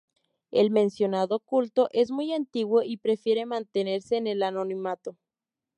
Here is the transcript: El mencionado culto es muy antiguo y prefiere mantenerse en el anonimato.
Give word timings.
El 0.49 0.71
mencionado 0.71 1.39
culto 1.39 1.87
es 1.93 2.09
muy 2.09 2.33
antiguo 2.33 2.81
y 2.81 2.97
prefiere 2.97 3.45
mantenerse 3.45 4.17
en 4.17 4.25
el 4.25 4.41
anonimato. 4.41 5.15